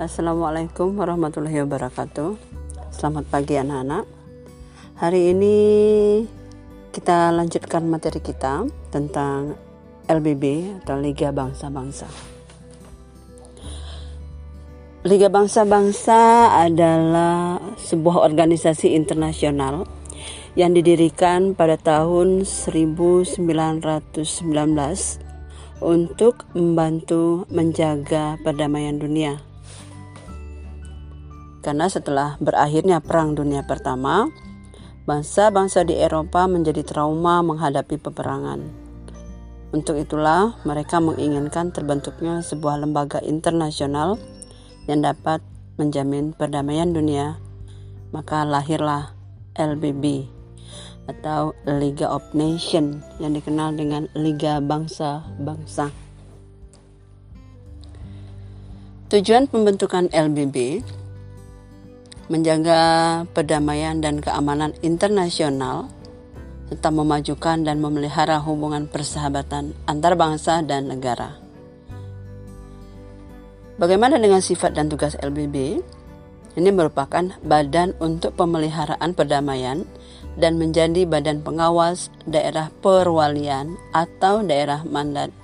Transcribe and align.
Assalamualaikum 0.00 0.96
warahmatullahi 0.96 1.60
wabarakatuh. 1.60 2.32
Selamat 2.88 3.28
pagi 3.28 3.60
anak-anak. 3.60 4.08
Hari 4.96 5.36
ini 5.36 5.56
kita 6.88 7.28
lanjutkan 7.28 7.84
materi 7.84 8.24
kita 8.24 8.64
tentang 8.88 9.60
LBB 10.08 10.72
atau 10.80 10.96
Liga 10.96 11.36
Bangsa-Bangsa. 11.36 12.08
Liga 15.04 15.28
Bangsa-Bangsa 15.28 16.48
adalah 16.48 17.60
sebuah 17.76 18.24
organisasi 18.24 18.96
internasional 18.96 19.84
yang 20.56 20.72
didirikan 20.72 21.52
pada 21.52 21.76
tahun 21.76 22.48
1919 22.48 23.36
untuk 25.84 26.48
membantu 26.56 27.44
menjaga 27.52 28.40
perdamaian 28.40 28.96
dunia. 28.96 29.49
Karena 31.60 31.92
setelah 31.92 32.40
berakhirnya 32.40 33.04
Perang 33.04 33.36
Dunia 33.36 33.64
Pertama, 33.68 34.28
bangsa-bangsa 35.04 35.84
di 35.84 36.00
Eropa 36.00 36.48
menjadi 36.48 36.80
trauma 36.84 37.44
menghadapi 37.44 38.00
peperangan. 38.00 38.60
Untuk 39.70 40.00
itulah 40.02 40.58
mereka 40.66 40.98
menginginkan 40.98 41.70
terbentuknya 41.70 42.42
sebuah 42.42 42.82
lembaga 42.82 43.22
internasional 43.22 44.18
yang 44.90 45.04
dapat 45.04 45.38
menjamin 45.78 46.34
perdamaian 46.34 46.90
dunia. 46.90 47.38
Maka 48.10 48.42
lahirlah 48.42 49.14
LBB 49.54 50.26
atau 51.06 51.54
Liga 51.66 52.10
of 52.10 52.26
Nation 52.34 52.98
yang 53.22 53.34
dikenal 53.34 53.78
dengan 53.78 54.10
Liga 54.18 54.58
Bangsa-Bangsa. 54.58 55.90
Tujuan 59.10 59.50
pembentukan 59.50 60.06
LBB 60.10 60.82
menjaga 62.30 62.80
perdamaian 63.34 63.98
dan 63.98 64.22
keamanan 64.22 64.70
internasional 64.86 65.90
serta 66.70 66.94
memajukan 66.94 67.66
dan 67.66 67.82
memelihara 67.82 68.38
hubungan 68.38 68.86
persahabatan 68.86 69.74
antar 69.90 70.14
bangsa 70.14 70.62
dan 70.62 70.86
negara. 70.86 71.34
Bagaimana 73.74 74.22
dengan 74.22 74.38
sifat 74.38 74.78
dan 74.78 74.86
tugas 74.86 75.18
LBB? 75.18 75.82
Ini 76.54 76.70
merupakan 76.70 77.34
badan 77.42 77.98
untuk 77.98 78.38
pemeliharaan 78.38 79.10
perdamaian 79.18 79.82
dan 80.38 80.54
menjadi 80.54 81.06
badan 81.10 81.42
pengawas 81.42 82.14
daerah 82.28 82.70
perwalian 82.78 83.74
atau 83.90 84.46
daerah 84.46 84.86
mandat. 84.86 85.39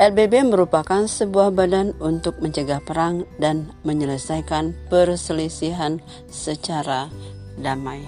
LBB 0.00 0.48
merupakan 0.48 1.04
sebuah 1.04 1.52
badan 1.52 1.92
untuk 2.00 2.40
mencegah 2.40 2.80
perang 2.80 3.28
dan 3.36 3.72
menyelesaikan 3.84 4.72
perselisihan 4.88 6.00
secara 6.32 7.12
damai. 7.60 8.04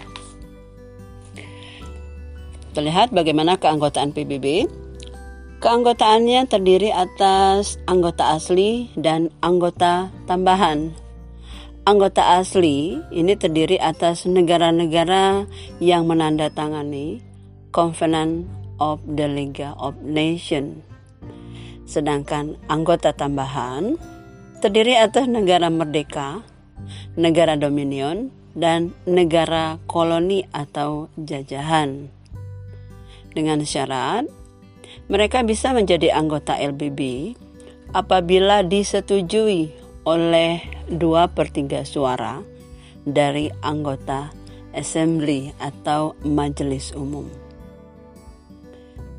Terlihat 2.73 3.13
bagaimana 3.13 3.61
keanggotaan 3.61 4.17
PBB. 4.17 4.67
Keanggotaannya 5.61 6.45
terdiri 6.49 6.93
atas 6.93 7.81
anggota 7.89 8.37
asli 8.37 8.93
dan 9.01 9.33
anggota 9.41 10.13
tambahan 10.29 10.93
Anggota 11.85 12.41
asli 12.41 12.97
ini 13.13 13.37
terdiri 13.37 13.77
atas 13.77 14.25
negara-negara 14.25 15.45
yang 15.85 16.09
menandatangani 16.09 17.21
Covenant 17.77 18.49
of 18.81 19.05
the 19.05 19.29
League 19.29 19.61
of 19.61 19.93
Nations. 20.01 20.94
Sedangkan 21.85 22.57
anggota 22.67 23.13
tambahan 23.13 23.97
terdiri 24.65 24.97
atas 24.97 25.29
negara 25.29 25.69
merdeka, 25.69 26.41
negara 27.21 27.61
dominion, 27.61 28.33
dan 28.57 28.95
negara 29.05 29.77
koloni 29.85 30.47
atau 30.55 31.13
jajahan. 31.21 32.09
Dengan 33.35 33.61
syarat, 33.67 34.25
mereka 35.11 35.43
bisa 35.45 35.75
menjadi 35.75 36.15
anggota 36.15 36.57
LBB 36.57 37.35
apabila 37.93 38.65
disetujui 38.65 39.75
oleh 40.07 40.63
dua 40.89 41.29
per 41.29 41.51
tiga 41.51 41.83
suara 41.83 42.41
dari 43.05 43.53
anggota 43.61 44.33
assembly 44.73 45.53
atau 45.61 46.17
majelis 46.25 46.95
umum. 46.97 47.44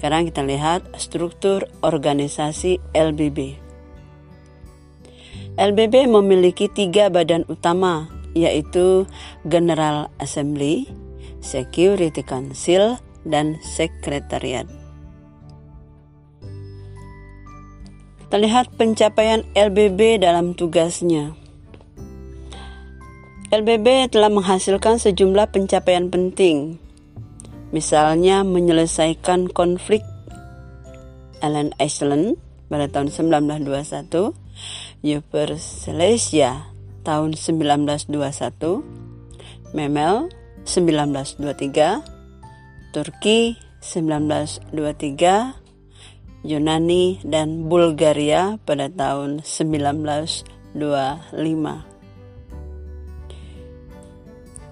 Sekarang 0.05 0.29
kita 0.29 0.45
lihat 0.45 0.85
struktur 1.01 1.65
organisasi 1.81 2.77
LBB. 2.93 3.57
LBB 5.57 6.05
memiliki 6.05 6.69
tiga 6.69 7.09
badan 7.09 7.41
utama 7.49 8.05
yaitu 8.37 9.09
General 9.49 10.13
Assembly, 10.21 10.85
Security 11.41 12.21
Council, 12.21 13.01
dan 13.25 13.57
Sekretariat. 13.65 14.69
Terlihat 18.29 18.77
pencapaian 18.77 19.41
LBB 19.57 20.21
dalam 20.21 20.53
tugasnya. 20.53 21.33
LBB 23.49 24.13
telah 24.13 24.29
menghasilkan 24.29 25.01
sejumlah 25.01 25.49
pencapaian 25.49 26.13
penting, 26.13 26.77
misalnya 27.75 28.47
menyelesaikan 28.47 29.51
konflik 29.51 29.99
Allen 31.43 31.75
Iceland 31.75 32.39
pada 32.71 32.87
tahun 32.87 33.11
1921, 33.11 34.31
Yugoslavia 35.03 36.71
tahun 37.03 37.35
1921, 37.35 38.15
Memel 39.75 40.31
1923, 40.63 42.95
Turki 42.95 43.59
1923, 43.83 46.47
Yunani 46.47 47.19
dan 47.27 47.67
Bulgaria 47.67 48.55
pada 48.63 48.87
tahun 48.87 49.43
1925. 49.43 51.91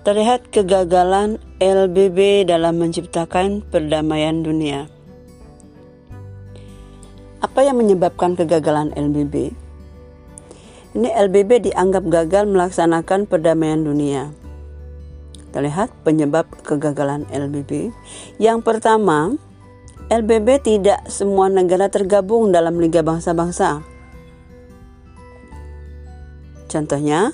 Terlihat 0.04 0.52
kegagalan 0.52 1.40
LBB 1.64 2.44
dalam 2.44 2.76
menciptakan 2.76 3.64
perdamaian 3.64 4.44
dunia. 4.44 4.92
Apa 7.40 7.64
yang 7.64 7.80
menyebabkan 7.80 8.36
kegagalan 8.36 8.92
LBB? 8.92 9.56
Ini 10.92 11.08
LBB 11.24 11.72
dianggap 11.72 12.04
gagal 12.12 12.52
melaksanakan 12.52 13.32
perdamaian 13.32 13.80
dunia. 13.80 14.36
Terlihat 15.56 15.96
penyebab 16.04 16.52
kegagalan 16.68 17.24
LBB. 17.32 17.96
Yang 18.44 18.60
pertama, 18.68 19.40
LBB 20.12 20.68
tidak 20.68 21.08
semua 21.08 21.48
negara 21.48 21.88
tergabung 21.88 22.52
dalam 22.52 22.76
Liga 22.76 23.00
Bangsa-Bangsa. 23.08 23.80
Contohnya, 26.68 27.32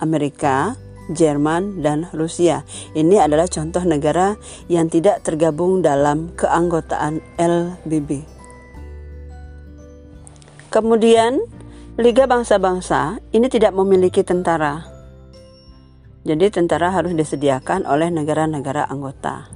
Amerika, 0.00 0.80
Jerman, 1.12 1.82
dan 1.82 2.10
Rusia. 2.10 2.66
Ini 2.94 3.22
adalah 3.22 3.46
contoh 3.46 3.82
negara 3.86 4.34
yang 4.66 4.90
tidak 4.90 5.22
tergabung 5.22 5.82
dalam 5.82 6.34
keanggotaan 6.34 7.22
LBB. 7.38 8.26
Kemudian, 10.70 11.40
Liga 11.96 12.28
Bangsa-Bangsa 12.28 13.22
ini 13.32 13.48
tidak 13.48 13.72
memiliki 13.72 14.20
tentara. 14.20 14.84
Jadi 16.26 16.52
tentara 16.52 16.92
harus 16.92 17.14
disediakan 17.14 17.86
oleh 17.88 18.12
negara-negara 18.12 18.84
anggota. 18.90 19.48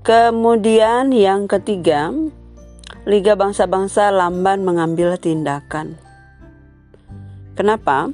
Kemudian 0.00 1.12
yang 1.12 1.44
ketiga, 1.44 2.08
Liga 3.04 3.36
Bangsa-Bangsa 3.36 4.08
lamban 4.08 4.64
mengambil 4.64 5.20
tindakan. 5.20 6.00
Kenapa? 7.52 8.08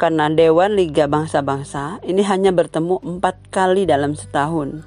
Karena 0.00 0.32
Dewan 0.32 0.80
Liga 0.80 1.04
Bangsa-Bangsa 1.04 2.00
ini 2.08 2.24
hanya 2.24 2.56
bertemu 2.56 3.04
empat 3.04 3.52
kali 3.52 3.84
dalam 3.84 4.16
setahun. 4.16 4.80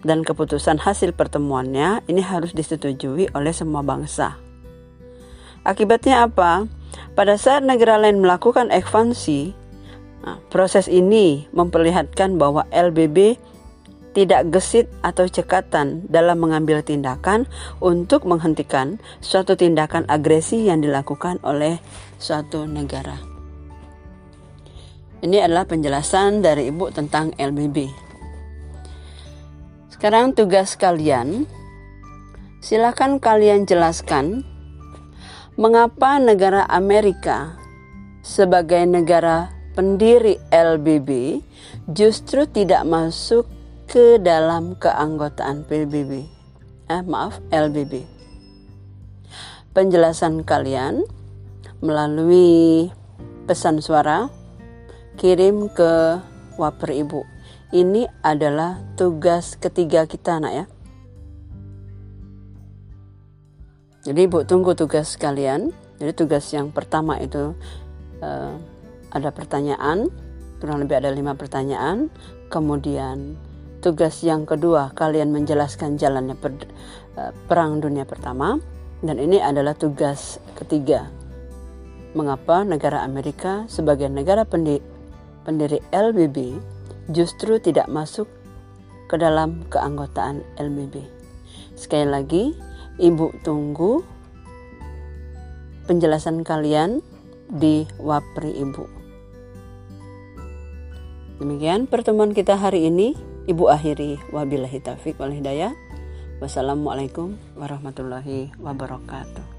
Dan 0.00 0.24
keputusan 0.24 0.80
hasil 0.80 1.12
pertemuannya 1.12 2.00
ini 2.08 2.24
harus 2.24 2.56
disetujui 2.56 3.28
oleh 3.36 3.52
semua 3.52 3.84
bangsa. 3.84 4.40
Akibatnya 5.68 6.24
apa? 6.24 6.64
Pada 7.12 7.36
saat 7.36 7.60
negara 7.60 8.00
lain 8.00 8.24
melakukan 8.24 8.72
ekspansi, 8.72 9.52
nah, 10.24 10.40
proses 10.48 10.88
ini 10.88 11.44
memperlihatkan 11.52 12.40
bahwa 12.40 12.64
LBB 12.72 13.36
tidak 14.16 14.48
gesit 14.48 14.88
atau 15.04 15.28
cekatan 15.28 16.08
dalam 16.08 16.40
mengambil 16.40 16.80
tindakan 16.80 17.44
untuk 17.84 18.24
menghentikan 18.24 18.96
suatu 19.20 19.60
tindakan 19.60 20.08
agresi 20.08 20.72
yang 20.72 20.80
dilakukan 20.80 21.36
oleh 21.44 21.84
suatu 22.16 22.64
negara. 22.64 23.33
Ini 25.24 25.40
adalah 25.48 25.64
penjelasan 25.64 26.44
dari 26.44 26.68
Ibu 26.68 26.92
tentang 26.92 27.32
LBB. 27.40 27.88
Sekarang 29.88 30.36
tugas 30.36 30.76
kalian, 30.76 31.48
silakan 32.60 33.16
kalian 33.16 33.64
jelaskan 33.64 34.44
Mengapa 35.54 36.18
negara 36.18 36.66
Amerika 36.66 37.54
sebagai 38.26 38.82
negara 38.90 39.54
pendiri 39.78 40.34
LBB 40.50 41.38
justru 41.94 42.42
tidak 42.50 42.82
masuk 42.82 43.46
ke 43.86 44.18
dalam 44.18 44.74
keanggotaan 44.74 45.62
PBB? 45.62 46.26
Eh, 46.90 47.02
maaf, 47.06 47.38
LBB. 47.54 48.02
Penjelasan 49.70 50.42
kalian 50.42 51.06
melalui 51.78 52.90
pesan 53.46 53.78
suara 53.78 54.26
kirim 55.14 55.70
ke 55.70 56.18
Waper 56.58 56.90
Ibu. 56.94 57.22
Ini 57.74 58.06
adalah 58.22 58.78
tugas 58.94 59.58
ketiga 59.58 60.06
kita, 60.06 60.38
nak 60.38 60.52
ya. 60.54 60.64
Jadi 64.04 64.28
ibu 64.28 64.44
tunggu 64.44 64.76
tugas 64.76 65.16
kalian. 65.16 65.72
Jadi 65.98 66.12
tugas 66.12 66.44
yang 66.52 66.70
pertama 66.70 67.16
itu 67.18 67.56
uh, 68.20 68.54
ada 69.10 69.30
pertanyaan, 69.32 70.12
kurang 70.60 70.84
lebih 70.84 71.00
ada 71.00 71.10
lima 71.10 71.32
pertanyaan. 71.34 72.12
Kemudian 72.52 73.34
tugas 73.80 74.20
yang 74.20 74.44
kedua 74.44 74.92
kalian 74.92 75.32
menjelaskan 75.32 75.96
jalannya 75.96 76.36
per, 76.36 76.52
uh, 77.16 77.32
perang 77.48 77.80
dunia 77.80 78.04
pertama. 78.04 78.60
Dan 79.00 79.18
ini 79.18 79.40
adalah 79.40 79.72
tugas 79.74 80.38
ketiga. 80.54 81.08
Mengapa 82.14 82.62
negara 82.62 83.02
Amerika 83.02 83.66
sebagai 83.66 84.06
negara 84.06 84.46
pendiri 85.44 85.78
LBB 85.92 86.56
justru 87.12 87.60
tidak 87.60 87.86
masuk 87.92 88.26
ke 89.06 89.20
dalam 89.20 89.62
keanggotaan 89.68 90.40
LBB. 90.56 91.04
Sekali 91.76 92.08
lagi, 92.08 92.44
Ibu 92.94 93.42
tunggu 93.42 94.06
penjelasan 95.84 96.46
kalian 96.46 97.02
di 97.50 97.84
Wapri 98.00 98.54
Ibu. 98.54 98.84
Demikian 101.42 101.90
pertemuan 101.90 102.32
kita 102.32 102.56
hari 102.56 102.88
ini. 102.88 103.12
Ibu 103.44 103.68
akhiri 103.68 104.32
wabillahi 104.32 104.80
taufik 104.80 105.20
wal 105.20 105.34
hidayah. 105.34 105.76
Wassalamualaikum 106.40 107.36
warahmatullahi 107.58 108.54
wabarakatuh. 108.56 109.53